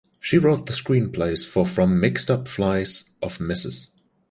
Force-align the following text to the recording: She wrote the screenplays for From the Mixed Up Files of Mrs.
She 0.19 0.39
wrote 0.39 0.65
the 0.65 0.73
screenplays 0.73 1.45
for 1.47 1.63
From 1.63 1.91
the 1.91 1.95
Mixed 1.97 2.31
Up 2.31 2.47
Files 2.47 3.11
of 3.21 3.37
Mrs. 3.37 3.85